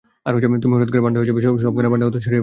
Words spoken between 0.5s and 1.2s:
তুমি হঠাৎ করে পান্ডা